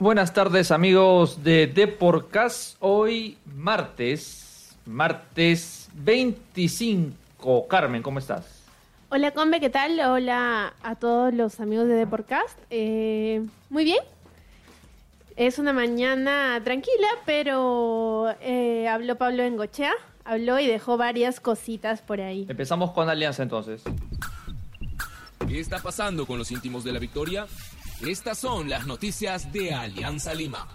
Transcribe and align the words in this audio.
Buenas 0.00 0.32
tardes 0.32 0.70
amigos 0.70 1.44
de 1.44 1.66
Deporcast. 1.66 2.78
Hoy 2.80 3.36
martes, 3.54 4.74
martes 4.86 5.90
25. 5.92 7.68
Carmen, 7.68 8.02
¿cómo 8.02 8.18
estás? 8.18 8.46
Hola 9.10 9.32
Combe, 9.32 9.60
¿qué 9.60 9.68
tal? 9.68 10.00
Hola 10.00 10.72
a 10.82 10.94
todos 10.94 11.34
los 11.34 11.60
amigos 11.60 11.86
de 11.86 11.96
Deporcast. 11.96 12.58
Eh, 12.70 13.44
muy 13.68 13.84
bien. 13.84 14.02
Es 15.36 15.58
una 15.58 15.74
mañana 15.74 16.58
tranquila, 16.64 17.08
pero 17.26 18.34
eh, 18.40 18.88
habló 18.88 19.16
Pablo 19.16 19.42
Engochea, 19.42 19.92
habló 20.24 20.58
y 20.58 20.66
dejó 20.66 20.96
varias 20.96 21.40
cositas 21.40 22.00
por 22.00 22.22
ahí. 22.22 22.46
Empezamos 22.48 22.92
con 22.92 23.10
Alianza 23.10 23.42
entonces. 23.42 23.82
¿Qué 25.46 25.60
está 25.60 25.78
pasando 25.78 26.24
con 26.24 26.38
los 26.38 26.50
íntimos 26.50 26.84
de 26.84 26.92
la 26.92 26.98
victoria? 26.98 27.46
Estas 28.06 28.38
son 28.38 28.70
las 28.70 28.86
noticias 28.86 29.52
de 29.52 29.74
Alianza 29.74 30.32
Lima. 30.32 30.66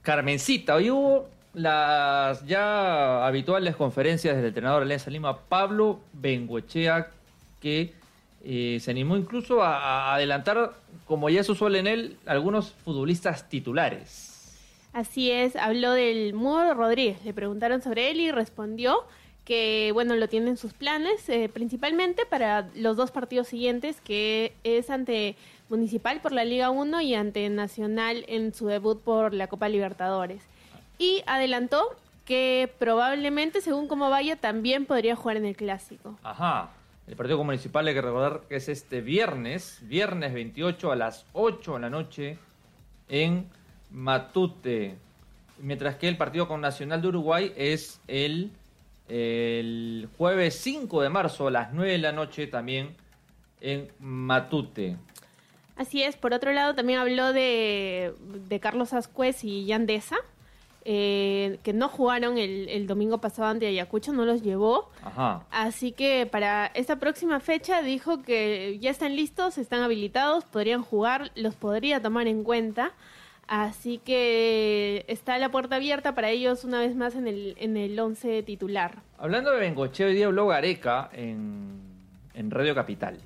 Carmencita, 0.00 0.76
hoy 0.76 0.90
hubo 0.90 1.28
las 1.54 2.46
ya 2.46 3.26
habituales 3.26 3.74
conferencias 3.74 4.36
del 4.36 4.46
entrenador 4.46 4.80
de 4.80 4.84
Alianza 4.84 5.10
Lima, 5.10 5.36
Pablo 5.36 6.00
Bengoechea, 6.12 7.10
que 7.60 7.92
eh, 8.44 8.78
se 8.80 8.90
animó 8.92 9.16
incluso 9.16 9.60
a, 9.60 10.10
a 10.10 10.14
adelantar, 10.14 10.74
como 11.04 11.28
ya 11.28 11.40
es 11.40 11.48
usual 11.48 11.74
en 11.74 11.88
él, 11.88 12.16
algunos 12.26 12.70
futbolistas 12.84 13.48
titulares. 13.48 14.30
Así 14.92 15.32
es, 15.32 15.56
habló 15.56 15.92
del 15.94 16.32
Mudo 16.34 16.74
Rodríguez. 16.74 17.24
Le 17.24 17.34
preguntaron 17.34 17.82
sobre 17.82 18.12
él 18.12 18.20
y 18.20 18.30
respondió 18.30 19.04
que 19.44 19.90
bueno, 19.92 20.14
lo 20.16 20.28
tienen 20.28 20.50
en 20.50 20.56
sus 20.56 20.72
planes, 20.72 21.28
eh, 21.28 21.50
principalmente 21.52 22.24
para 22.26 22.68
los 22.74 22.96
dos 22.96 23.10
partidos 23.10 23.48
siguientes, 23.48 24.00
que 24.00 24.54
es 24.64 24.90
ante 24.90 25.36
Municipal 25.68 26.20
por 26.20 26.32
la 26.32 26.44
Liga 26.44 26.70
1 26.70 27.00
y 27.00 27.14
ante 27.14 27.48
Nacional 27.50 28.24
en 28.28 28.54
su 28.54 28.66
debut 28.66 29.00
por 29.00 29.34
la 29.34 29.46
Copa 29.46 29.68
Libertadores. 29.68 30.42
Y 30.98 31.22
adelantó 31.26 31.96
que 32.24 32.72
probablemente, 32.78 33.60
según 33.60 33.88
cómo 33.88 34.08
vaya, 34.10 34.36
también 34.36 34.86
podría 34.86 35.16
jugar 35.16 35.36
en 35.36 35.46
el 35.46 35.56
Clásico. 35.56 36.18
Ajá. 36.22 36.70
El 37.06 37.16
partido 37.16 37.36
con 37.36 37.46
Municipal 37.46 37.86
hay 37.86 37.92
que 37.92 38.00
recordar 38.00 38.42
que 38.48 38.56
es 38.56 38.68
este 38.70 39.02
viernes, 39.02 39.80
viernes 39.82 40.32
28 40.32 40.90
a 40.90 40.96
las 40.96 41.26
8 41.34 41.74
de 41.74 41.80
la 41.80 41.90
noche 41.90 42.38
en 43.08 43.50
Matute. 43.90 44.96
Mientras 45.58 45.96
que 45.96 46.08
el 46.08 46.16
partido 46.16 46.48
con 46.48 46.62
Nacional 46.62 47.02
de 47.02 47.08
Uruguay 47.08 47.52
es 47.56 48.00
el 48.08 48.52
el 49.08 50.08
jueves 50.16 50.54
5 50.56 51.02
de 51.02 51.08
marzo 51.08 51.48
a 51.48 51.50
las 51.50 51.72
9 51.72 51.92
de 51.92 51.98
la 51.98 52.12
noche 52.12 52.46
también 52.46 52.96
en 53.60 53.88
Matute. 53.98 54.96
Así 55.76 56.02
es, 56.02 56.16
por 56.16 56.32
otro 56.32 56.52
lado 56.52 56.74
también 56.74 57.00
habló 57.00 57.32
de, 57.32 58.14
de 58.20 58.60
Carlos 58.60 58.92
Ascuez 58.92 59.42
y 59.42 59.64
Yandesa, 59.64 60.16
eh, 60.84 61.58
que 61.64 61.72
no 61.72 61.88
jugaron 61.88 62.38
el, 62.38 62.68
el, 62.68 62.86
domingo 62.86 63.18
pasado 63.18 63.48
ante 63.48 63.66
Ayacucho, 63.66 64.12
no 64.12 64.24
los 64.24 64.42
llevó. 64.42 64.90
Ajá. 65.02 65.44
Así 65.50 65.92
que 65.92 66.26
para 66.30 66.66
esta 66.66 66.96
próxima 66.96 67.40
fecha 67.40 67.82
dijo 67.82 68.22
que 68.22 68.78
ya 68.80 68.90
están 68.90 69.16
listos, 69.16 69.58
están 69.58 69.82
habilitados, 69.82 70.44
podrían 70.44 70.82
jugar, 70.82 71.32
los 71.34 71.54
podría 71.56 72.00
tomar 72.00 72.28
en 72.28 72.44
cuenta. 72.44 72.92
Así 73.46 73.98
que 73.98 75.04
está 75.08 75.38
la 75.38 75.50
puerta 75.50 75.76
abierta 75.76 76.14
para 76.14 76.30
ellos 76.30 76.64
una 76.64 76.80
vez 76.80 76.96
más 76.96 77.14
en 77.14 77.26
el, 77.26 77.54
en 77.58 77.76
el 77.76 77.98
once 77.98 78.42
titular. 78.42 79.02
Hablando 79.18 79.50
de 79.50 79.60
Bengoche, 79.60 80.04
hoy 80.04 80.14
día 80.14 80.26
habló 80.26 80.46
Gareca 80.46 81.10
en, 81.12 81.80
en 82.34 82.50
Radio 82.50 82.74
Capital. 82.74 83.18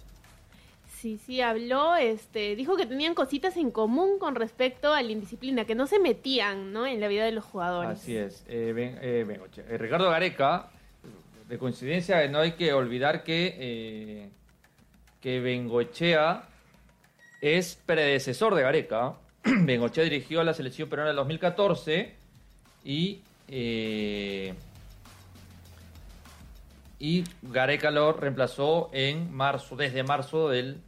Sí, 0.99 1.17
sí, 1.25 1.41
habló, 1.41 1.95
este, 1.95 2.57
dijo 2.57 2.77
que 2.77 2.85
tenían 2.85 3.15
cositas 3.15 3.57
en 3.57 3.71
común 3.71 4.19
con 4.19 4.35
respecto 4.35 4.93
a 4.93 5.01
la 5.01 5.13
indisciplina, 5.13 5.65
que 5.65 5.77
no 5.77 5.87
se 5.87 6.01
metían 6.01 6.73
¿no? 6.73 6.89
en 6.89 7.01
la 7.01 7.07
vida 7.07 7.25
de 7.25 7.31
los 7.31 7.45
jugadores. 7.45 8.01
Así 8.01 8.17
es. 8.17 8.45
Eh, 8.49 8.73
ben, 8.75 8.99
eh, 9.01 9.25
Bengoche. 9.25 9.63
Eh, 9.69 9.79
Ricardo 9.79 10.11
Gareca, 10.11 10.71
de 11.49 11.57
coincidencia, 11.57 12.27
no 12.27 12.41
hay 12.41 12.53
que 12.53 12.73
olvidar 12.73 13.23
que, 13.23 13.55
eh, 13.59 14.29
que 15.21 15.39
Bengochea 15.39 16.49
es 17.41 17.81
predecesor 17.87 18.57
de 18.57 18.63
Gareca. 18.63 19.15
Bengochea 19.61 20.05
dirigió 20.05 20.41
a 20.41 20.45
la 20.45 20.55
selección 20.55 20.89
peruana 20.89 21.11
en 21.11 21.13
el 21.13 21.17
2014 21.17 22.15
y, 22.85 23.21
eh, 23.49 24.55
y 26.99 27.25
Gareca 27.43 27.91
lo 27.91 28.13
reemplazó 28.13 28.91
en 28.93 29.35
marzo, 29.35 29.77
desde 29.77 30.03
marzo 30.03 30.49
del 30.49 30.79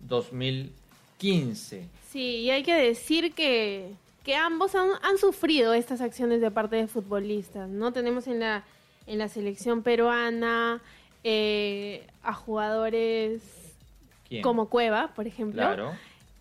2015. 0.00 1.88
Sí, 2.10 2.36
y 2.36 2.50
hay 2.50 2.62
que 2.62 2.74
decir 2.74 3.34
que, 3.34 3.92
que 4.24 4.36
ambos 4.36 4.74
han, 4.74 4.90
han, 5.02 5.18
sufrido 5.18 5.74
estas 5.74 6.00
acciones 6.00 6.40
de 6.40 6.50
parte 6.50 6.76
de 6.76 6.86
futbolistas, 6.86 7.68
¿no? 7.68 7.92
Tenemos 7.92 8.26
en 8.26 8.40
la, 8.40 8.64
en 9.06 9.18
la 9.18 9.28
selección 9.28 9.82
peruana 9.82 10.80
eh, 11.24 12.06
a 12.22 12.34
jugadores 12.34 13.42
¿Quién? 14.28 14.42
como 14.42 14.68
Cueva, 14.68 15.12
por 15.14 15.26
ejemplo. 15.26 15.62
Claro. 15.62 15.92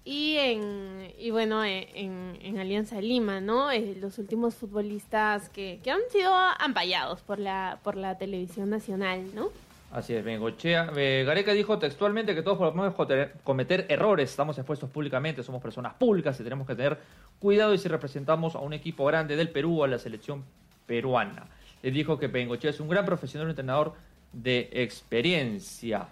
Y, 0.05 0.35
en, 0.35 1.13
y 1.17 1.31
bueno, 1.31 1.63
en, 1.63 2.37
en 2.41 2.59
Alianza 2.59 2.99
Lima, 2.99 3.39
¿no? 3.39 3.71
Eh, 3.71 3.95
los 4.01 4.17
últimos 4.17 4.53
futbolistas 4.55 5.47
que, 5.49 5.79
que 5.81 5.91
han 5.91 6.01
sido 6.11 6.33
ampallados 6.33 7.21
por 7.21 7.39
la, 7.39 7.79
por 7.83 7.95
la 7.95 8.17
televisión 8.17 8.69
nacional, 8.69 9.23
¿no? 9.33 9.49
Así 9.93 10.13
es, 10.15 10.25
Bengochea. 10.25 10.91
Eh, 10.97 11.23
Gareca 11.25 11.53
dijo 11.53 11.77
textualmente 11.77 12.33
que 12.33 12.41
todos 12.41 12.57
podemos 12.57 12.95
cometer 13.43 13.85
errores, 13.89 14.31
estamos 14.31 14.57
expuestos 14.57 14.89
públicamente, 14.89 15.43
somos 15.43 15.61
personas 15.61 15.93
públicas 15.93 16.37
y 16.39 16.43
tenemos 16.43 16.65
que 16.65 16.75
tener 16.75 16.97
cuidado 17.39 17.75
y 17.75 17.77
si 17.77 17.87
representamos 17.87 18.55
a 18.55 18.59
un 18.59 18.73
equipo 18.73 19.05
grande 19.05 19.35
del 19.35 19.49
Perú, 19.49 19.83
a 19.83 19.87
la 19.87 19.99
selección 19.99 20.43
peruana. 20.87 21.45
Le 21.83 21.91
dijo 21.91 22.17
que 22.17 22.27
Bengochea 22.27 22.71
es 22.71 22.79
un 22.79 22.89
gran 22.89 23.05
profesional, 23.05 23.47
entrenador 23.49 23.93
de 24.33 24.69
experiencia. 24.73 26.07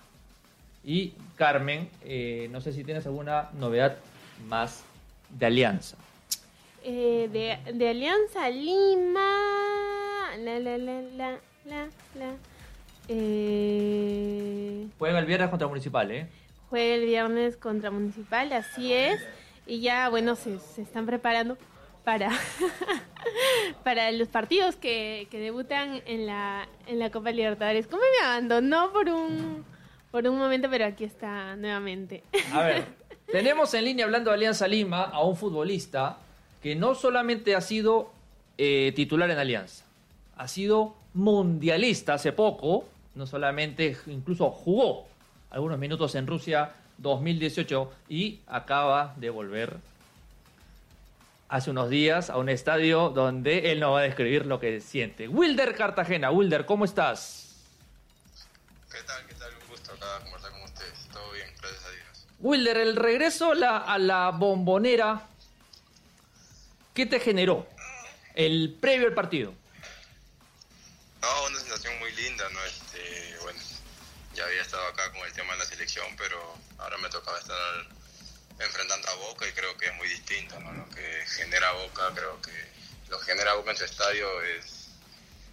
Y 0.84 1.14
Carmen, 1.36 1.90
eh, 2.04 2.48
no 2.52 2.62
sé 2.62 2.74
si 2.74 2.84
tienes 2.84 3.06
alguna 3.06 3.50
novedad 3.54 3.98
más 4.48 4.84
de 5.30 5.46
Alianza. 5.46 5.98
Eh, 6.84 7.30
de, 7.32 7.74
de, 7.74 7.90
Alianza 7.90 8.50
Lima. 8.50 9.22
La, 10.40 10.60
la, 10.60 10.78
la, 10.78 11.02
la, 11.02 11.32
la, 11.66 11.88
la. 12.16 12.36
Eh... 13.08 14.88
Juega 14.98 15.20
el 15.20 15.26
viernes 15.26 15.50
contra 15.50 15.68
Municipal, 15.68 16.10
¿eh? 16.12 16.28
Juega 16.70 16.96
el 16.96 17.06
viernes 17.06 17.58
contra 17.58 17.92
Municipal, 17.92 18.52
así 18.54 18.94
es. 18.94 19.20
Y 19.68 19.82
ya, 19.82 20.10
bueno, 20.10 20.36
se, 20.36 20.58
se 20.60 20.82
están 20.82 21.06
preparando 21.06 21.58
para, 22.04 22.32
para 23.84 24.12
los 24.12 24.28
partidos 24.28 24.76
que, 24.76 25.28
que, 25.30 25.40
debutan 25.40 26.02
en 26.08 26.26
la, 26.26 26.68
en 26.88 26.98
la 26.98 27.12
Copa 27.12 27.32
Libertadores. 27.32 27.86
¿Cómo 27.88 28.02
me 28.02 28.26
abandonó 28.26 28.92
por 28.92 29.10
un, 29.10 29.64
por 30.12 30.28
un 30.28 30.38
momento, 30.38 30.70
pero 30.70 30.86
aquí 30.86 31.06
está 31.06 31.56
nuevamente. 31.56 32.24
A 32.54 32.64
ver, 32.64 32.86
tenemos 33.32 33.74
en 33.74 33.86
línea 33.86 34.06
hablando 34.06 34.30
de 34.30 34.36
Alianza 34.36 34.68
Lima 34.68 35.04
a 35.04 35.24
un 35.24 35.36
futbolista 35.36 36.18
que 36.62 36.76
no 36.76 36.94
solamente 36.96 37.56
ha 37.56 37.62
sido 37.62 38.12
eh, 38.58 38.92
titular 38.96 39.32
en 39.32 39.40
Alianza, 39.40 39.86
ha 40.38 40.48
sido 40.48 40.96
mundialista 41.14 42.14
hace 42.14 42.32
poco, 42.34 42.86
no 43.16 43.26
solamente, 43.26 43.98
incluso 44.08 44.52
jugó 44.52 45.08
algunos 45.50 45.80
minutos 45.80 46.16
en 46.16 46.28
Rusia 46.28 46.72
2018 46.98 47.92
y 48.10 48.40
acaba 48.48 49.14
de 49.18 49.30
volver 49.30 49.78
hace 51.50 51.70
unos 51.70 51.90
días 51.90 52.30
a 52.30 52.38
un 52.38 52.48
estadio 52.48 53.10
donde 53.10 53.72
él 53.72 53.80
nos 53.82 53.94
va 53.94 54.00
a 54.00 54.04
describir 54.04 54.46
lo 54.46 54.60
que 54.60 54.80
siente. 54.80 55.28
Wilder 55.28 55.76
Cartagena, 55.76 56.32
Wilder, 56.32 56.66
¿cómo 56.66 56.86
estás? 56.86 57.58
¿Qué 58.90 59.00
tal? 59.06 59.28
¿Qué 59.28 59.36
tal? 59.36 59.41
Conversar 60.02 60.52
con 60.52 60.64
ustedes. 60.64 61.08
Todo 61.12 61.32
bien, 61.32 61.48
gracias 61.62 61.86
a 61.86 61.90
Dios. 61.92 62.28
Wilder, 62.40 62.78
el 62.78 62.96
regreso 62.96 63.54
la, 63.54 63.78
a 63.78 64.00
la 64.00 64.32
bombonera, 64.32 65.28
¿qué 66.94 67.06
te 67.06 67.20
generó? 67.20 67.68
El 68.34 68.78
previo 68.82 69.08
al 69.08 69.14
partido. 69.14 69.54
No, 71.22 71.46
una 71.46 71.60
sensación 71.60 72.00
muy 72.00 72.12
linda, 72.14 72.50
¿no? 72.50 72.64
Este, 72.64 73.38
bueno, 73.44 73.60
ya 74.34 74.46
había 74.46 74.62
estado 74.62 74.88
acá 74.88 75.12
con 75.12 75.22
el 75.22 75.34
tema 75.34 75.54
de 75.54 75.60
la 75.60 75.66
selección, 75.66 76.08
pero 76.18 76.58
ahora 76.80 76.98
me 76.98 77.10
tocaba 77.10 77.38
estar 77.38 77.88
enfrentando 78.60 79.08
a 79.08 79.16
Boca 79.16 79.48
y 79.48 79.52
creo 79.52 79.78
que 79.78 79.86
es 79.86 79.96
muy 79.96 80.08
distinto, 80.08 80.60
¿no? 80.62 80.72
Lo 80.74 80.90
que 80.90 81.26
genera 81.28 81.72
Boca, 81.74 82.12
creo 82.16 82.42
que 82.42 82.72
lo 83.10 83.20
que 83.20 83.26
genera 83.26 83.54
Boca 83.54 83.72
en 83.72 83.78
su 83.78 83.86
estadio 83.86 84.42
es, 84.44 84.88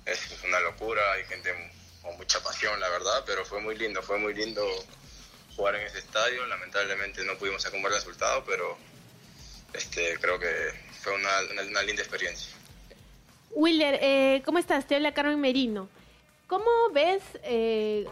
es 0.07 0.21
una 0.43 0.61
locura, 0.61 1.13
hay 1.13 1.25
gente 1.25 1.53
con 2.09 2.17
mucha 2.17 2.41
pasión, 2.43 2.81
la 2.81 2.89
verdad, 2.89 3.23
pero 3.27 3.45
fue 3.45 3.61
muy 3.61 3.77
lindo, 3.77 4.03
fue 4.03 4.19
muy 4.19 4.33
lindo 4.33 4.65
jugar 5.55 5.75
en 5.75 5.87
ese 5.87 5.99
estadio, 5.99 6.47
lamentablemente 6.47 7.23
no 7.25 7.37
pudimos 7.37 7.63
sacar 7.63 7.77
un 7.77 7.83
buen 7.83 7.93
resultado, 7.93 8.43
pero 8.47 8.79
este, 9.75 10.17
creo 10.19 10.39
que 10.39 10.73
fue 11.03 11.15
una, 11.15 11.31
una, 11.71 11.83
linda 11.83 12.03
experiencia. 12.03 12.57
Willer, 13.51 13.99
eh, 14.01 14.43
¿cómo 14.45 14.59
estás? 14.59 14.87
Te 14.87 14.95
habla 14.95 15.13
Carmen 15.13 15.41
Merino. 15.41 15.89
¿Cómo 16.47 16.91
ves 16.93 17.23
eh, 17.43 18.07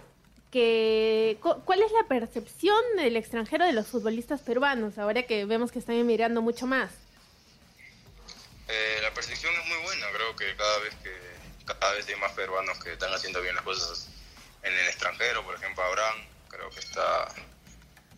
que... 0.51 1.39
¿Cuál 1.41 1.83
es 1.83 1.93
la 1.93 2.07
percepción 2.07 2.83
del 2.97 3.17
extranjero 3.17 3.65
de 3.65 3.73
los 3.73 3.87
futbolistas 3.87 4.43
peruanos 4.43 4.99
ahora 4.99 5.23
que 5.23 5.47
vemos 5.47 5.73
que 5.73 5.79
están 5.79 5.97
emigrando 5.97 6.43
mucho 6.43 6.67
más? 6.67 6.91
Eh, 8.69 8.99
la 9.01 9.15
percepción 9.15 9.55
es 9.55 9.69
muy 9.69 9.79
buena, 9.85 10.07
creo 10.13 10.37
que 10.37 10.55
cada 10.57 10.79
vez 10.81 10.95
que 11.03 11.26
cada 11.75 11.93
vez 11.93 12.09
hay 12.09 12.17
más 12.17 12.33
peruanos 12.33 12.79
que 12.83 12.93
están 12.93 13.13
haciendo 13.13 13.41
bien 13.43 13.55
las 13.55 13.65
cosas 13.65 14.09
en 14.63 14.73
el 14.73 14.87
extranjero, 14.89 15.45
por 15.45 15.55
ejemplo 15.55 15.83
Abraham, 15.83 16.27
creo 16.49 16.71
que 16.71 16.81
está, 16.81 17.29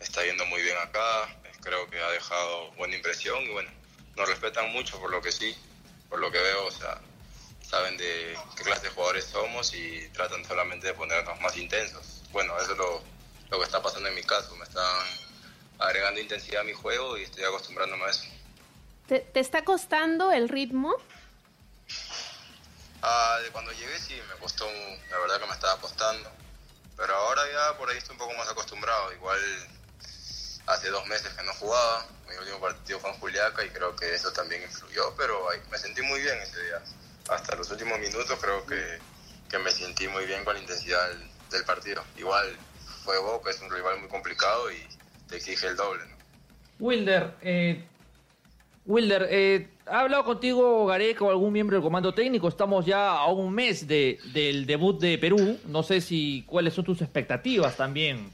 está 0.00 0.24
yendo 0.24 0.44
muy 0.46 0.62
bien 0.62 0.76
acá, 0.78 1.28
creo 1.62 1.88
que 1.88 2.00
ha 2.00 2.10
dejado 2.10 2.70
buena 2.72 2.96
impresión 2.96 3.42
y 3.44 3.48
bueno, 3.48 3.70
nos 4.16 4.28
respetan 4.28 4.70
mucho 4.72 4.98
por 5.00 5.10
lo 5.10 5.20
que 5.20 5.32
sí, 5.32 5.56
por 6.08 6.18
lo 6.18 6.30
que 6.30 6.38
veo, 6.38 6.66
o 6.66 6.70
sea, 6.70 7.00
saben 7.62 7.96
de 7.96 8.36
qué 8.56 8.62
clase 8.64 8.84
de 8.84 8.90
jugadores 8.90 9.24
somos 9.26 9.74
y 9.74 10.08
tratan 10.14 10.44
solamente 10.44 10.86
de 10.86 10.94
ponernos 10.94 11.38
más 11.40 11.56
intensos. 11.56 12.22
Bueno, 12.30 12.58
eso 12.58 12.72
es 12.72 12.78
lo, 12.78 13.02
lo 13.50 13.58
que 13.58 13.64
está 13.64 13.82
pasando 13.82 14.08
en 14.08 14.14
mi 14.14 14.22
caso, 14.22 14.56
me 14.56 14.64
están 14.64 15.06
agregando 15.78 16.20
intensidad 16.20 16.62
a 16.62 16.64
mi 16.64 16.72
juego 16.72 17.18
y 17.18 17.24
estoy 17.24 17.44
acostumbrándome 17.44 18.04
a 18.04 18.10
eso. 18.10 18.24
¿Te, 19.06 19.20
te 19.20 19.40
está 19.40 19.64
costando 19.64 20.32
el 20.32 20.48
ritmo? 20.48 20.96
Ah, 23.02 23.38
de 23.42 23.50
cuando 23.50 23.72
llegué 23.72 23.98
sí, 23.98 24.20
me 24.28 24.38
costó, 24.40 24.66
la 25.10 25.18
verdad 25.18 25.40
que 25.40 25.46
me 25.46 25.52
estaba 25.52 25.80
costando. 25.80 26.30
Pero 26.96 27.14
ahora 27.14 27.42
ya 27.52 27.78
por 27.78 27.88
ahí 27.88 27.98
estoy 27.98 28.14
un 28.14 28.18
poco 28.18 28.34
más 28.34 28.48
acostumbrado. 28.48 29.12
Igual 29.12 29.40
hace 30.68 30.90
dos 30.90 31.06
meses 31.06 31.32
que 31.32 31.42
no 31.44 31.52
jugaba, 31.54 32.06
mi 32.28 32.36
último 32.36 32.60
partido 32.60 33.00
fue 33.00 33.10
en 33.10 33.16
Juliaca 33.18 33.64
y 33.64 33.70
creo 33.70 33.96
que 33.96 34.14
eso 34.14 34.32
también 34.32 34.62
influyó, 34.62 35.14
pero 35.16 35.48
me 35.70 35.78
sentí 35.78 36.02
muy 36.02 36.20
bien 36.20 36.38
ese 36.40 36.62
día. 36.62 36.82
Hasta 37.30 37.56
los 37.56 37.70
últimos 37.70 37.98
minutos 37.98 38.38
creo 38.40 38.64
que, 38.66 38.98
que 39.48 39.58
me 39.58 39.70
sentí 39.70 40.08
muy 40.08 40.26
bien 40.26 40.44
con 40.44 40.54
la 40.54 40.60
intensidad 40.60 41.08
del, 41.50 41.64
partido. 41.64 42.02
Igual 42.16 42.56
fue 43.04 43.18
Boca, 43.18 43.50
es 43.50 43.60
un 43.60 43.70
rival 43.70 43.98
muy 44.00 44.08
complicado 44.08 44.70
y 44.70 44.86
te 45.28 45.36
exige 45.36 45.68
el 45.68 45.76
doble. 45.76 46.04
Wilder, 46.78 47.34
eh, 47.42 47.84
Wilder, 48.84 49.26
eh, 49.30 49.68
¿ha 49.90 50.00
hablado 50.00 50.24
contigo 50.24 50.86
Gareca 50.86 51.24
o 51.24 51.30
algún 51.30 51.52
miembro 51.52 51.76
del 51.76 51.82
comando 51.82 52.12
técnico? 52.12 52.48
Estamos 52.48 52.84
ya 52.84 53.12
a 53.12 53.26
un 53.28 53.52
mes 53.52 53.86
de, 53.86 54.18
del 54.32 54.66
debut 54.66 55.00
de 55.00 55.18
Perú. 55.18 55.58
No 55.66 55.82
sé 55.82 56.00
si 56.00 56.44
cuáles 56.46 56.74
son 56.74 56.84
tus 56.84 57.00
expectativas 57.02 57.76
también. 57.76 58.32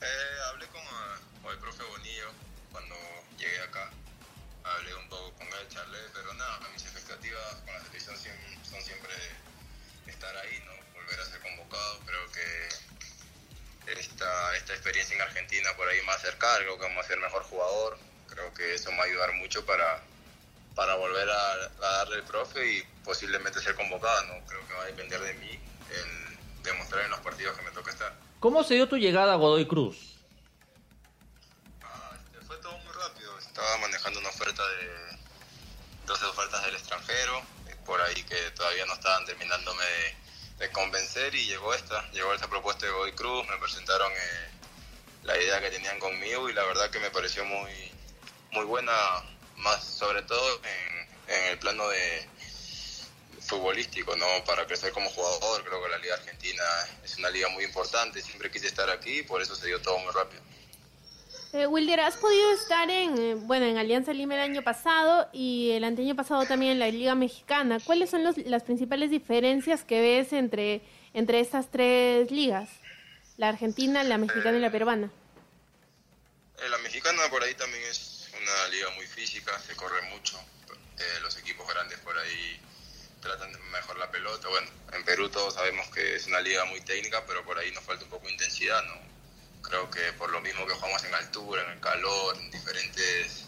Eh, 0.00 0.06
hablé 0.50 0.66
con, 0.66 1.52
el 1.52 1.58
profe 1.58 1.82
Bonillo 1.84 2.30
cuando 2.72 2.94
llegué 3.38 3.60
acá. 3.60 3.90
Hablé 4.64 4.94
un 4.94 5.08
poco 5.08 5.32
con 5.38 5.46
él, 5.46 5.68
charlé, 5.68 5.98
pero 6.14 6.34
nada, 6.34 6.60
mis 6.72 6.82
expectativas 6.82 7.54
con 7.64 7.74
la 7.74 7.80
selección 7.80 8.16
son 8.62 8.80
siempre 8.82 9.12
estar 10.06 10.36
ahí, 10.36 10.62
¿no? 10.66 10.72
Volver 11.00 11.20
a 11.20 11.24
ser 11.24 11.40
convocado. 11.40 12.00
Creo 12.06 12.32
que 12.32 14.00
esta, 14.00 14.56
esta 14.56 14.72
experiencia 14.74 15.16
en 15.16 15.22
Argentina 15.22 15.70
por 15.76 15.88
ahí 15.88 15.98
más 16.06 16.20
cercana, 16.20 16.58
creo 16.58 16.76
que 16.76 16.84
vamos 16.84 17.04
a 17.04 17.08
ser 17.08 17.18
mejor 17.18 17.42
jugador 17.44 17.98
creo 18.28 18.52
que 18.54 18.74
eso 18.74 18.90
me 18.92 18.98
va 18.98 19.04
a 19.04 19.06
ayudar 19.06 19.32
mucho 19.34 19.64
para, 19.66 20.00
para 20.78 20.94
volver 20.94 21.28
a, 21.28 21.68
darle 21.80 22.18
el 22.18 22.22
profe 22.22 22.64
y 22.64 22.82
posiblemente 23.02 23.60
ser 23.60 23.74
convocado. 23.74 24.26
¿no? 24.26 24.46
Creo 24.46 24.64
que 24.68 24.74
va 24.74 24.82
a 24.82 24.86
depender 24.86 25.20
de 25.20 25.34
mí 25.34 25.50
el 25.90 26.62
demostrar 26.62 27.04
en 27.04 27.10
los 27.10 27.18
partidos 27.18 27.58
que 27.58 27.64
me 27.64 27.72
toca 27.72 27.90
estar. 27.90 28.14
¿Cómo 28.38 28.62
se 28.62 28.74
dio 28.74 28.88
tu 28.88 28.96
llegada 28.96 29.32
a 29.32 29.36
Godoy 29.36 29.66
Cruz? 29.66 30.14
Ah, 31.82 32.12
este, 32.14 32.46
fue 32.46 32.56
todo 32.58 32.78
muy 32.78 32.92
rápido. 32.92 33.36
Estaba 33.40 33.76
manejando 33.78 34.20
una 34.20 34.28
oferta 34.28 34.62
de 34.68 35.18
12 36.06 36.26
ofertas 36.26 36.64
del 36.64 36.76
extranjero, 36.76 37.38
eh, 37.66 37.74
por 37.84 38.00
ahí 38.00 38.22
que 38.22 38.36
todavía 38.52 38.86
no 38.86 38.94
estaban 38.94 39.26
terminándome 39.26 39.84
de, 40.60 40.70
convencer 40.70 41.34
y 41.34 41.44
llegó 41.46 41.74
esta, 41.74 42.08
llegó 42.12 42.32
esta 42.34 42.46
propuesta 42.46 42.86
de 42.86 42.92
Godoy 42.92 43.12
Cruz, 43.12 43.44
me 43.48 43.56
presentaron 43.56 44.12
eh, 44.12 44.50
la 45.24 45.36
idea 45.36 45.60
que 45.60 45.70
tenían 45.70 45.98
conmigo 45.98 46.48
y 46.48 46.52
la 46.52 46.62
verdad 46.62 46.88
que 46.90 47.00
me 47.00 47.10
pareció 47.10 47.44
muy, 47.44 47.72
muy 48.52 48.64
buena, 48.64 48.92
más 49.58 49.84
sobre 49.84 50.22
todo 50.22 50.60
en, 50.64 51.34
en 51.34 51.44
el 51.52 51.58
plano 51.58 51.88
de 51.88 52.26
futbolístico, 53.40 54.14
¿no? 54.16 54.26
Para 54.44 54.66
crecer 54.66 54.92
como 54.92 55.08
jugador, 55.10 55.64
creo 55.64 55.82
que 55.82 55.88
la 55.88 55.98
Liga 55.98 56.14
Argentina 56.14 56.62
es 57.02 57.16
una 57.18 57.30
liga 57.30 57.48
muy 57.48 57.64
importante, 57.64 58.20
siempre 58.20 58.50
quise 58.50 58.66
estar 58.66 58.88
aquí, 58.90 59.22
por 59.22 59.40
eso 59.40 59.54
se 59.56 59.66
dio 59.66 59.80
todo 59.80 59.98
muy 59.98 60.12
rápido. 60.12 60.42
Eh, 61.54 61.66
Wilder, 61.66 62.00
has 62.00 62.16
podido 62.16 62.52
estar 62.52 62.90
en, 62.90 63.16
eh, 63.16 63.34
bueno, 63.34 63.64
en 63.64 63.78
Alianza 63.78 64.12
Lima 64.12 64.34
el 64.34 64.40
año 64.40 64.62
pasado 64.62 65.30
y 65.32 65.70
el 65.70 65.84
anteaño 65.84 66.14
pasado 66.14 66.44
también 66.44 66.72
en 66.72 66.78
la 66.78 66.88
Liga 66.88 67.14
Mexicana. 67.14 67.78
¿Cuáles 67.82 68.10
son 68.10 68.22
los, 68.22 68.36
las 68.36 68.64
principales 68.64 69.10
diferencias 69.10 69.82
que 69.82 70.00
ves 70.02 70.34
entre, 70.34 70.82
entre 71.14 71.40
estas 71.40 71.70
tres 71.70 72.30
ligas? 72.30 72.68
La 73.38 73.48
argentina, 73.48 74.04
la 74.04 74.18
mexicana 74.18 74.58
y 74.58 74.60
la 74.60 74.70
peruana. 74.70 75.10
Eh, 76.58 76.68
la 76.68 76.78
mexicana 76.78 77.22
por 77.30 77.42
ahí 77.42 77.54
también 77.54 77.82
es 77.84 78.07
una 78.54 78.68
liga 78.68 78.90
muy 78.90 79.06
física, 79.06 79.58
se 79.60 79.74
corre 79.76 80.02
mucho. 80.02 80.38
Eh, 80.98 81.20
los 81.22 81.36
equipos 81.36 81.66
grandes 81.68 81.98
por 82.00 82.18
ahí 82.18 82.60
tratan 83.20 83.52
mejor 83.70 83.98
la 83.98 84.10
pelota. 84.10 84.48
Bueno, 84.48 84.68
en 84.92 85.04
Perú 85.04 85.28
todos 85.28 85.54
sabemos 85.54 85.86
que 85.88 86.16
es 86.16 86.26
una 86.26 86.40
liga 86.40 86.64
muy 86.66 86.80
técnica, 86.80 87.24
pero 87.26 87.44
por 87.44 87.58
ahí 87.58 87.70
nos 87.72 87.84
falta 87.84 88.04
un 88.04 88.10
poco 88.10 88.26
de 88.26 88.32
intensidad, 88.32 88.82
¿no? 88.84 89.08
Creo 89.62 89.90
que 89.90 90.12
por 90.14 90.30
lo 90.30 90.40
mismo 90.40 90.66
que 90.66 90.74
jugamos 90.74 91.04
en 91.04 91.14
altura, 91.14 91.62
en 91.64 91.70
el 91.72 91.80
calor, 91.80 92.36
en 92.36 92.50
diferentes, 92.50 93.44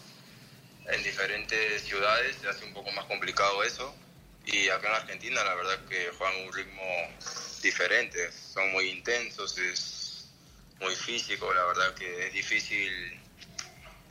en 0.87 1.03
diferentes 1.03 1.81
ciudades, 1.83 2.37
se 2.41 2.49
hace 2.49 2.65
un 2.65 2.73
poco 2.73 2.91
más 2.91 3.05
complicado 3.05 3.63
eso. 3.63 3.95
Y 4.45 4.69
acá 4.69 4.87
en 4.89 4.95
Argentina 4.95 5.43
la 5.43 5.55
verdad 5.55 5.85
que 5.87 6.11
juegan 6.17 6.47
un 6.47 6.53
ritmo 6.53 6.83
diferente, 7.61 8.31
son 8.31 8.71
muy 8.71 8.89
intensos, 8.89 9.57
es 9.57 10.25
muy 10.79 10.95
físico, 10.95 11.53
la 11.53 11.63
verdad 11.65 11.93
que 11.93 12.27
es 12.27 12.33
difícil 12.33 13.21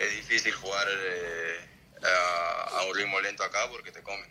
es 0.01 0.17
difícil 0.17 0.53
jugar 0.53 0.87
eh, 0.89 1.57
a, 2.03 2.85
un 2.89 2.97
ritmo 2.97 3.21
lento 3.21 3.45
acá 3.45 3.69
porque 3.71 3.93
te 3.93 4.03
comen. 4.03 4.29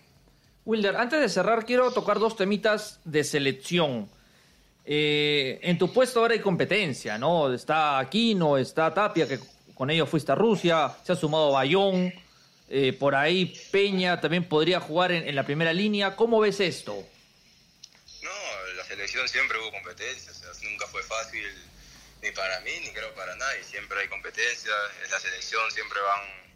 Wilder, 0.66 0.96
antes 0.98 1.22
de 1.22 1.30
cerrar, 1.30 1.66
quiero 1.66 1.92
tocar 1.92 2.20
dos 2.20 2.36
temitas 2.36 3.00
de 3.04 3.24
selección. 3.24 4.10
Eh, 4.84 5.60
en 5.62 5.78
tu 5.78 5.94
puesto 5.94 6.20
ahora 6.20 6.34
hay 6.34 6.40
competencia, 6.40 7.18
¿no? 7.18 7.54
Está 7.54 8.00
Aquino, 8.00 8.58
está 8.58 8.94
Tapia, 8.94 9.28
que 9.28 9.40
con 9.76 9.90
ellos 9.90 10.10
fuiste 10.10 10.32
a 10.32 10.36
Rusia, 10.36 10.92
se 11.04 11.12
ha 11.12 11.16
sumado 11.16 11.52
Bayón, 11.52 12.12
eh, 12.68 12.94
por 12.94 13.16
ahí 13.16 13.54
Peña 13.72 14.20
también 14.20 14.50
podría 14.50 14.80
jugar 14.80 15.12
en, 15.12 15.28
en, 15.28 15.36
la 15.36 15.46
primera 15.46 15.72
línea. 15.72 16.16
¿Cómo 16.16 16.40
ves 16.40 16.60
esto? 16.60 16.96
No, 18.24 18.30
la 18.76 18.84
selección 18.84 19.28
siempre 19.28 19.60
hubo 19.60 19.72
competencia, 19.72 20.32
o 20.32 20.36
sea, 20.36 20.70
nunca 20.70 20.88
fue 20.88 21.04
fácil 21.04 21.44
ni 22.22 22.32
para 22.32 22.60
mí, 22.62 22.72
ni 22.82 22.90
creo 22.90 23.14
para 23.14 23.36
nadie. 23.36 23.64
Siempre 23.64 24.02
hay 24.02 24.08
competencia, 24.08 24.72
en 25.04 25.12
la 25.12 25.20
selección 25.20 25.70
siempre 25.72 26.00
van 26.02 26.50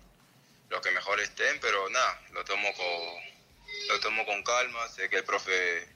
los 0.70 0.82
que 0.82 0.92
mejor 0.92 1.20
estén, 1.20 1.60
pero 1.62 1.90
nada, 1.90 2.22
lo 2.34 2.44
tomo 2.44 2.68
con, 2.74 3.90
lo 3.90 4.00
tomo 4.00 4.26
con 4.26 4.44
calma. 4.44 4.88
Sé 4.90 5.10
que 5.10 5.18
el 5.18 5.24
profe 5.24 5.88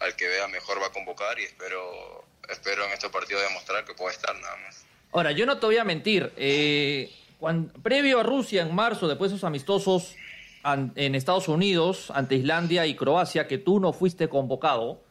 al 0.00 0.16
que 0.16 0.28
vea 0.28 0.48
mejor 0.48 0.80
va 0.82 0.88
a 0.88 0.92
convocar 0.92 1.38
y 1.38 1.44
espero, 1.44 2.24
espero 2.48 2.84
en 2.84 2.92
estos 2.92 3.10
partidos 3.10 3.42
demostrar 3.42 3.84
que 3.84 3.94
puedo 3.94 4.10
estar 4.10 4.34
nada 4.36 4.56
más. 4.56 4.84
Ahora, 5.12 5.30
yo 5.32 5.46
no 5.46 5.58
te 5.58 5.66
voy 5.66 5.76
a 5.76 5.84
mentir. 5.84 6.32
Eh, 6.36 7.14
cuando, 7.38 7.72
previo 7.82 8.20
a 8.20 8.22
Rusia, 8.22 8.62
en 8.62 8.74
marzo, 8.74 9.06
después 9.06 9.30
de 9.30 9.36
esos 9.36 9.46
amistosos 9.46 10.16
en 10.64 11.14
Estados 11.14 11.48
Unidos, 11.48 12.10
ante 12.10 12.36
Islandia 12.36 12.86
y 12.86 12.96
Croacia, 12.96 13.46
que 13.46 13.58
tú 13.58 13.80
no 13.80 13.92
fuiste 13.92 14.28
convocado, 14.28 15.03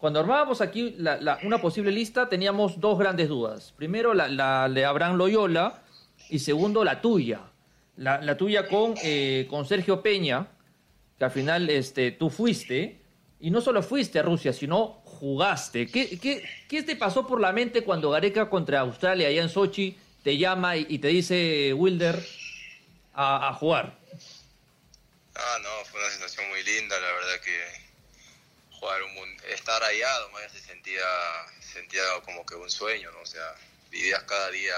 cuando 0.00 0.18
armábamos 0.18 0.62
aquí 0.62 0.96
una 1.42 1.60
posible 1.60 1.92
lista, 1.92 2.26
teníamos 2.30 2.80
dos 2.80 2.98
grandes 2.98 3.28
dudas. 3.28 3.74
Primero, 3.76 4.14
la, 4.14 4.66
de 4.70 4.84
Abraham 4.86 5.16
Loyola 5.18 5.82
y 6.30 6.38
segundo, 6.38 6.84
la 6.84 7.02
tuya. 7.02 7.42
La, 7.98 8.34
tuya 8.38 8.66
con, 8.66 8.94
eh, 9.02 9.46
con 9.50 9.66
Sergio 9.66 10.00
Peña, 10.00 10.48
que 11.18 11.24
al 11.26 11.30
final 11.30 11.68
este, 11.68 12.12
tú 12.12 12.30
fuiste, 12.30 13.02
y 13.40 13.50
no 13.50 13.60
solo 13.60 13.82
fuiste 13.82 14.18
a 14.18 14.22
Rusia, 14.22 14.54
sino 14.54 15.02
jugaste. 15.04 15.86
¿Qué, 15.86 16.18
qué, 16.66 16.82
te 16.82 16.96
pasó 16.96 17.26
por 17.26 17.38
la 17.38 17.52
mente 17.52 17.84
cuando 17.84 18.08
Gareca 18.08 18.48
contra 18.48 18.80
Australia, 18.80 19.28
allá 19.28 19.42
en 19.42 19.50
Sochi, 19.50 19.98
te 20.22 20.38
llama 20.38 20.78
y, 20.78 20.98
te 20.98 21.08
dice, 21.08 21.74
Wilder, 21.74 22.18
a, 23.12 23.50
a 23.50 23.52
jugar? 23.52 23.98
Ah, 25.34 25.58
no, 25.62 25.84
fue 25.84 26.00
una 26.00 26.08
sensación 26.08 26.48
muy 26.48 26.62
linda, 26.62 26.98
la 26.98 27.12
verdad 27.12 27.40
que 27.44 27.89
jugar 28.80 29.02
un 29.02 29.36
estar 29.50 29.82
allá, 29.82 30.08
se 30.50 30.58
sentía, 30.58 31.04
sentía 31.60 32.02
como 32.24 32.44
que 32.46 32.54
un 32.54 32.70
sueño, 32.70 33.10
¿no? 33.12 33.20
O 33.20 33.26
sea, 33.26 33.54
vivías 33.90 34.22
cada 34.24 34.50
día 34.50 34.74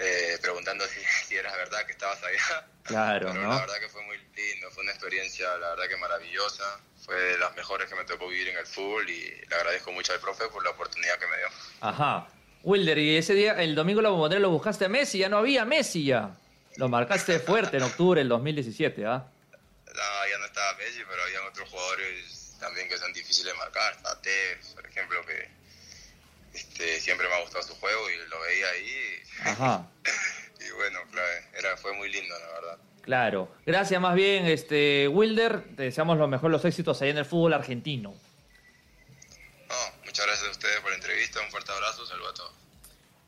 eh, 0.00 0.36
preguntando 0.42 0.84
si, 0.88 1.00
si 1.26 1.36
era 1.36 1.54
verdad 1.56 1.86
que 1.86 1.92
estabas 1.92 2.22
allá. 2.22 2.66
Claro, 2.82 3.28
Pero 3.30 3.42
¿no? 3.42 3.48
la 3.48 3.60
verdad 3.60 3.78
que 3.80 3.88
fue 3.88 4.02
muy 4.02 4.18
lindo, 4.18 4.70
fue 4.72 4.82
una 4.82 4.92
experiencia, 4.92 5.56
la 5.58 5.70
verdad 5.70 5.84
que 5.88 5.96
maravillosa. 5.96 6.80
Fue 7.04 7.14
de 7.14 7.38
las 7.38 7.54
mejores 7.54 7.88
que 7.88 7.94
me 7.94 8.04
tocó 8.04 8.28
vivir 8.28 8.48
en 8.48 8.56
el 8.56 8.66
fútbol 8.66 9.08
y 9.08 9.30
le 9.48 9.56
agradezco 9.56 9.92
mucho 9.92 10.12
al 10.12 10.20
profe 10.20 10.48
por 10.48 10.64
la 10.64 10.70
oportunidad 10.70 11.18
que 11.18 11.26
me 11.26 11.36
dio. 11.36 11.46
Ajá. 11.82 12.26
Wilder, 12.62 12.98
y 12.98 13.16
ese 13.18 13.34
día, 13.34 13.62
el 13.62 13.74
domingo 13.74 14.00
la 14.00 14.08
bombonera 14.08 14.40
lo 14.40 14.50
buscaste 14.50 14.86
a 14.86 14.88
Messi, 14.88 15.18
ya 15.18 15.28
no 15.28 15.36
había 15.36 15.66
Messi 15.66 16.04
ya. 16.06 16.34
Lo 16.76 16.88
marcaste 16.88 17.38
fuerte 17.38 17.76
en 17.76 17.82
octubre 17.82 18.20
del 18.20 18.28
2017, 18.28 19.06
¿ah? 19.06 19.26
Estaba 20.54 20.74
Messi, 20.78 21.00
pero 21.08 21.20
habían 21.22 21.42
otros 21.48 21.68
jugadores 21.68 22.56
también 22.60 22.88
que 22.88 22.96
son 22.96 23.12
difíciles 23.12 23.52
de 23.52 23.58
marcar. 23.58 24.00
Tate, 24.02 24.58
por 24.74 24.86
ejemplo, 24.86 25.26
que 25.26 25.48
este, 26.54 27.00
siempre 27.00 27.28
me 27.28 27.34
ha 27.34 27.40
gustado 27.40 27.64
su 27.64 27.74
juego 27.74 28.08
y 28.10 28.28
lo 28.28 28.40
veía 28.40 28.68
ahí. 28.70 29.22
Ajá. 29.44 29.88
Y 30.66 30.70
bueno, 30.70 30.98
claro, 31.10 31.28
era, 31.58 31.76
fue 31.76 31.92
muy 31.92 32.10
lindo, 32.10 32.34
la 32.38 32.46
verdad. 32.60 32.78
Claro. 33.02 33.54
Gracias 33.66 34.00
más 34.00 34.14
bien, 34.14 34.46
este 34.46 35.08
Wilder. 35.08 35.62
Te 35.76 35.82
deseamos 35.82 36.16
lo 36.16 36.26
mejor, 36.26 36.50
los 36.50 36.64
éxitos 36.64 37.02
ahí 37.02 37.10
en 37.10 37.18
el 37.18 37.26
fútbol 37.26 37.52
argentino. 37.52 38.14
No, 39.68 39.74
muchas 40.06 40.24
gracias 40.24 40.48
a 40.48 40.50
ustedes 40.52 40.80
por 40.80 40.88
la 40.88 40.96
entrevista, 40.96 41.42
un 41.42 41.50
fuerte 41.50 41.70
abrazo, 41.70 42.06
saludos 42.06 42.30
a 42.30 42.34
todos. 42.34 42.52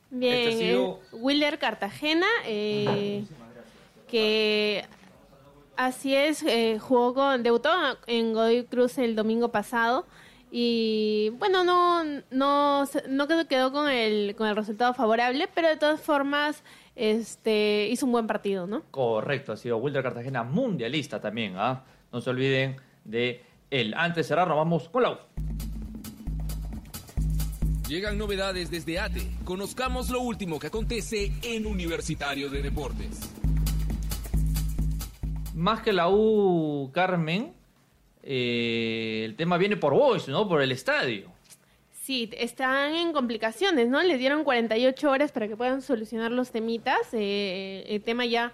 Bien, 0.09 0.35
Este 0.35 0.49
ha 0.49 0.59
sido- 0.59 1.02
eh, 1.02 1.09
Wilder 1.12 1.59
Cartagena, 1.59 2.26
eh, 2.47 3.25
que 4.11 4.87
así 5.76 6.14
es, 6.14 6.42
eh, 6.42 6.78
jugó 6.78 7.14
con, 7.14 7.42
debutó 7.42 7.71
en 8.06 8.33
Godoy 8.33 8.64
Cruz 8.64 8.99
el 8.99 9.16
domingo 9.16 9.50
pasado 9.50 10.06
y 10.50 11.30
bueno, 11.38 11.64
no, 11.64 12.02
no, 12.30 12.85
no 13.09 13.28
quedó, 13.28 13.49
quedó 13.49 13.73
con 13.73 13.88
el, 13.88 14.35
con 14.37 14.49
el 14.49 14.56
resultado 14.56 14.95
favorable, 14.95 15.49
pero 15.54 15.68
de 15.68 15.76
todas 15.76 16.00
formas 16.00 16.62
este, 16.95 17.88
hizo 17.88 18.06
un 18.06 18.12
buen 18.12 18.26
partido, 18.26 18.66
¿no? 18.66 18.83
Correcto, 18.90 19.52
ha 19.52 19.56
sido 19.56 19.76
Wilder 19.78 20.02
Cartagena 20.02 20.42
mundialista 20.45 21.21
también, 21.21 21.54
¿ah? 21.56 21.85
No 22.12 22.21
se 22.21 22.30
olviden 22.30 22.76
de 23.04 23.45
él. 23.71 23.95
Antes 23.97 24.16
de 24.16 24.28
cerrar, 24.28 24.49
nos 24.49 24.56
vamos 24.56 24.88
con 24.88 25.02
la 25.02 25.11
U. 25.12 25.16
Llegan 27.88 28.18
novedades 28.18 28.71
desde 28.71 28.99
ATE. 28.99 29.30
Conozcamos 29.45 30.11
lo 30.11 30.21
último 30.21 30.59
que 30.59 30.66
acontece 30.66 31.33
en 31.42 31.66
Universitario 31.66 32.50
de 32.50 32.62
Deportes. 32.62 33.36
Más 35.57 35.81
que 35.81 35.95
la 35.95 36.11
U, 36.11 36.91
Carmen, 36.93 37.55
eh, 38.23 39.23
el 39.25 39.37
tema 39.37 39.57
viene 39.57 39.79
por 39.79 39.95
Boys, 39.95 40.29
¿no? 40.29 40.47
Por 40.47 40.61
el 40.61 40.71
estadio. 40.71 41.33
Sí, 42.03 42.29
están 42.37 42.95
en 42.95 43.15
complicaciones, 43.15 43.89
¿no? 43.89 44.03
Les 44.03 44.19
dieron 44.19 44.45
48 44.45 45.11
horas 45.11 45.33
para 45.33 45.49
que 45.49 45.57
puedan 45.57 45.81
solucionar 45.81 46.31
los 46.31 46.51
temitas. 46.51 47.09
eh, 47.15 47.87
el 47.89 48.03
tema 48.03 48.27
ya 48.27 48.53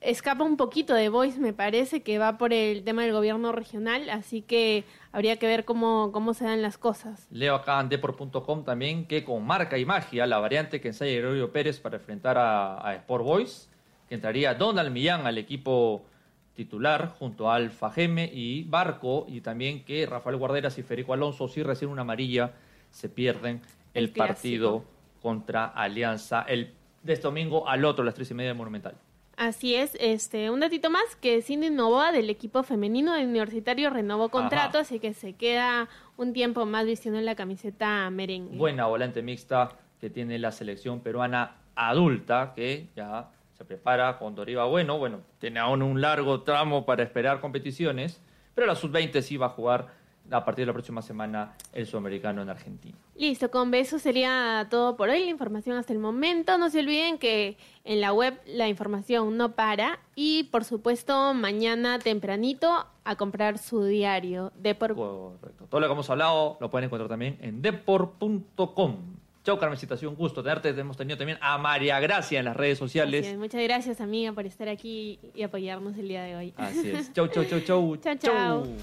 escapa 0.00 0.42
un 0.42 0.56
poquito 0.56 0.94
de 0.94 1.10
Voice, 1.10 1.38
me 1.38 1.52
parece, 1.52 2.02
que 2.02 2.16
va 2.16 2.38
por 2.38 2.54
el 2.54 2.82
tema 2.82 3.02
del 3.02 3.12
gobierno 3.12 3.52
regional, 3.52 4.08
así 4.08 4.40
que 4.40 4.84
habría 5.12 5.36
que 5.36 5.46
ver 5.46 5.66
cómo, 5.66 6.12
cómo 6.12 6.32
se 6.32 6.46
dan 6.46 6.62
las 6.62 6.78
cosas. 6.78 7.26
Leo 7.30 7.54
acá 7.56 7.78
en 7.78 7.90
deport.com 7.90 8.64
también 8.64 9.06
que 9.06 9.22
con 9.22 9.46
marca 9.46 9.76
y 9.76 9.84
magia, 9.84 10.26
la 10.26 10.38
variante 10.38 10.80
que 10.80 10.88
ensaya 10.88 11.12
Gregorio 11.12 11.52
Pérez 11.52 11.78
para 11.78 11.98
enfrentar 11.98 12.38
a, 12.38 12.88
a 12.88 12.94
Sport 12.94 13.22
Boys, 13.22 13.68
que 14.08 14.14
entraría 14.14 14.54
Donald 14.54 14.90
Millán 14.90 15.26
al 15.26 15.36
equipo 15.36 16.06
titular 16.54 17.08
junto 17.18 17.50
a 17.50 17.56
Alfa 17.56 17.90
Geme 17.90 18.30
y 18.32 18.64
Barco, 18.64 19.26
y 19.28 19.40
también 19.40 19.84
que 19.84 20.06
Rafael 20.06 20.36
Guarderas 20.36 20.78
y 20.78 20.82
Federico 20.82 21.12
Alonso, 21.12 21.48
si 21.48 21.62
reciben 21.62 21.92
una 21.92 22.02
amarilla, 22.02 22.52
se 22.90 23.08
pierden 23.08 23.62
el, 23.94 24.10
partido 24.10 24.84
contra 25.20 25.66
Alianza 25.66 26.42
el 26.42 26.72
de 27.02 27.14
este 27.14 27.24
domingo 27.24 27.68
al 27.68 27.84
otro, 27.84 28.02
a 28.02 28.06
las 28.06 28.14
tres 28.14 28.30
y 28.30 28.34
media 28.34 28.50
de 28.50 28.54
Monumental. 28.54 28.94
Así 29.36 29.74
es, 29.74 29.96
este, 29.98 30.50
un 30.50 30.60
datito 30.60 30.90
más 30.90 31.16
que 31.20 31.40
Cindy 31.42 31.70
Novoa 31.70 32.12
del 32.12 32.28
equipo 32.28 32.62
femenino 32.62 33.14
de 33.14 33.24
universitario 33.24 33.90
renovó 33.90 34.28
contrato, 34.28 34.78
Ajá. 34.78 34.80
así 34.80 35.00
que 35.00 35.14
se 35.14 35.32
queda 35.32 35.88
un 36.16 36.32
tiempo 36.32 36.66
más 36.66 36.84
vistiendo 36.84 37.18
en 37.18 37.24
la 37.24 37.34
camiseta 37.34 38.08
merengue. 38.10 38.56
buena 38.56 38.86
volante 38.86 39.22
mixta 39.22 39.70
que 40.00 40.10
tiene 40.10 40.38
la 40.38 40.52
selección 40.52 41.00
peruana 41.00 41.56
adulta, 41.74 42.52
que 42.54 42.88
ya 42.94 43.30
se 43.62 43.66
prepara 43.66 44.18
con 44.18 44.34
Doriva 44.34 44.64
Bueno. 44.64 44.98
Bueno, 44.98 45.20
tiene 45.38 45.60
aún 45.60 45.82
un 45.82 46.00
largo 46.00 46.42
tramo 46.42 46.84
para 46.84 47.04
esperar 47.04 47.40
competiciones, 47.40 48.20
pero 48.54 48.66
la 48.66 48.74
sub-20 48.74 49.22
sí 49.22 49.36
va 49.36 49.46
a 49.46 49.50
jugar 49.50 50.02
a 50.30 50.44
partir 50.44 50.62
de 50.62 50.66
la 50.66 50.72
próxima 50.72 51.00
semana 51.00 51.54
el 51.72 51.86
sudamericano 51.86 52.42
en 52.42 52.48
Argentina. 52.48 52.96
Listo, 53.16 53.50
con 53.50 53.72
eso 53.74 53.98
sería 54.00 54.66
todo 54.68 54.96
por 54.96 55.10
hoy, 55.10 55.24
la 55.24 55.30
información 55.30 55.76
hasta 55.76 55.92
el 55.92 56.00
momento. 56.00 56.58
No 56.58 56.70
se 56.70 56.80
olviden 56.80 57.18
que 57.18 57.56
en 57.84 58.00
la 58.00 58.12
web 58.12 58.40
la 58.46 58.68
información 58.68 59.36
no 59.36 59.52
para 59.52 60.00
y 60.16 60.44
por 60.44 60.64
supuesto 60.64 61.32
mañana 61.32 62.00
tempranito 62.00 62.86
a 63.04 63.16
comprar 63.16 63.58
su 63.58 63.84
diario 63.84 64.52
de 64.56 64.74
por 64.74 64.94
Correcto. 64.96 65.66
Todo 65.68 65.80
lo 65.80 65.86
que 65.86 65.92
hemos 65.92 66.10
hablado 66.10 66.56
lo 66.60 66.68
pueden 66.70 66.86
encontrar 66.86 67.08
también 67.08 67.38
en 67.40 67.62
depor.com. 67.62 69.21
Chau, 69.44 69.58
Carmencita, 69.58 69.94
ha 69.94 69.96
sido 69.96 70.10
un 70.10 70.16
gusto 70.16 70.40
tenerte. 70.40 70.68
Hemos 70.68 70.96
tenido 70.96 71.18
también 71.18 71.36
a 71.40 71.58
María 71.58 71.98
Gracia 71.98 72.38
en 72.38 72.44
las 72.44 72.56
redes 72.56 72.78
sociales. 72.78 73.36
Muchas 73.36 73.60
gracias 73.62 74.00
amiga 74.00 74.32
por 74.32 74.46
estar 74.46 74.68
aquí 74.68 75.18
y 75.34 75.42
apoyarnos 75.42 75.96
el 75.98 76.06
día 76.06 76.22
de 76.22 76.36
hoy. 76.36 76.54
Así 76.56 76.90
es. 76.90 77.12
Chau, 77.12 77.26
chau, 77.26 77.44
chau, 77.44 77.60
chau. 77.60 77.96
Chau, 78.02 78.14
chau. 78.16 78.64
chau. 78.64 78.76